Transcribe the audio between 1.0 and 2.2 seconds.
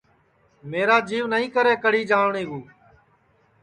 جیو نائی کرے کڑی